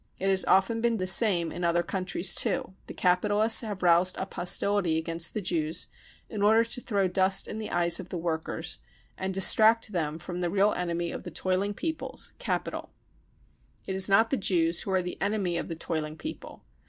[0.17, 4.33] It has often been the same in other countries too the capitalists have roused up
[4.33, 5.89] hostility against the Jews
[6.27, 8.79] in order to throw dust in the eyes of the workers
[9.15, 12.89] and distract them from the real enemy of the toiling people, capital...."
[13.85, 16.63] It is not the Jews who are the enemy of the toiling people.